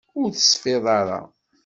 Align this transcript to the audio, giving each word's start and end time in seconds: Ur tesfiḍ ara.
Ur 0.19 0.29
tesfiḍ 0.31 0.85
ara. 0.99 1.19